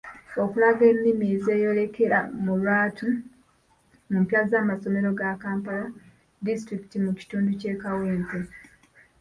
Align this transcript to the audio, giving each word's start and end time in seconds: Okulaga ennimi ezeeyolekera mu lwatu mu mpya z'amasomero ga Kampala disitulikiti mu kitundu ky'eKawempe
Okulaga 0.43 0.83
ennimi 0.91 1.25
ezeeyolekera 1.35 2.19
mu 2.43 2.53
lwatu 2.61 3.09
mu 4.11 4.17
mpya 4.23 4.41
z'amasomero 4.49 5.09
ga 5.19 5.29
Kampala 5.43 5.85
disitulikiti 6.45 6.97
mu 7.05 7.11
kitundu 7.19 7.49
ky'eKawempe 7.59 8.39